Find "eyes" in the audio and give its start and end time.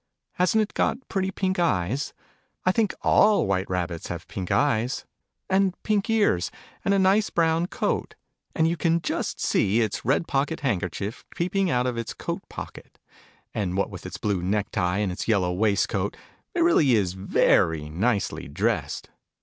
1.59-2.11, 4.51-5.05